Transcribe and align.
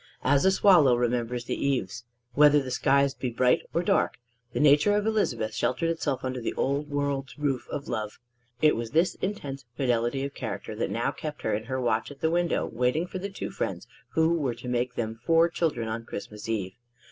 As 0.23 0.45
a 0.45 0.51
swallow 0.51 0.95
remembers 0.97 1.45
the 1.45 1.53
eaves 1.63 2.05
whether 2.33 2.59
the 2.59 2.71
skies 2.71 3.13
be 3.13 3.29
bright 3.29 3.61
or 3.71 3.83
dark, 3.83 4.17
the 4.51 4.59
nature 4.59 4.95
of 4.95 5.05
Elizabeth 5.05 5.53
sheltered 5.53 5.91
itself 5.91 6.25
under 6.25 6.41
the 6.41 6.55
old 6.55 6.89
world's 6.89 7.37
roof 7.37 7.67
of 7.69 7.87
love. 7.87 8.17
It 8.63 8.75
was 8.75 8.89
this 8.89 9.13
intense 9.21 9.63
fidelity 9.77 10.25
of 10.25 10.33
character 10.33 10.75
that 10.75 10.89
now 10.89 11.11
kept 11.11 11.43
her 11.43 11.53
in 11.53 11.65
her 11.65 11.79
watch 11.79 12.09
at 12.09 12.19
the 12.19 12.31
window, 12.31 12.65
waiting 12.65 13.05
for 13.05 13.19
the 13.19 13.29
two 13.29 13.51
friends 13.51 13.85
who 14.15 14.29
were 14.33 14.55
to 14.55 14.67
make 14.67 14.95
them 14.95 15.19
four 15.23 15.47
children 15.49 15.87
on 15.87 16.05
Christmas 16.05 16.49
Eve. 16.49 16.73